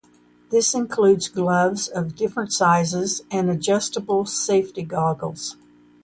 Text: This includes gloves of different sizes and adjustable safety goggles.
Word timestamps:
This 0.49 0.73
includes 0.73 1.27
gloves 1.29 1.87
of 1.87 2.15
different 2.15 2.51
sizes 2.53 3.21
and 3.29 3.51
adjustable 3.51 4.25
safety 4.25 4.81
goggles. 4.81 5.57